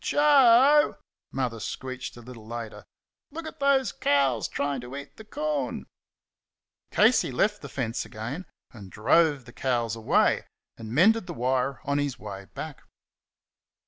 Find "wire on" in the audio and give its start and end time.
11.35-11.99